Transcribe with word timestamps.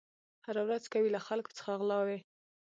هره 0.45 0.61
ورځ 0.67 0.83
کوي 0.93 1.09
له 1.15 1.19
خلکو 1.27 1.51
څخه 1.57 1.71
غلاوي 1.79 2.19